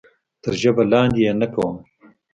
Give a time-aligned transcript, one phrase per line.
[0.43, 1.75] تر ژبه لاندې یې نه کوم.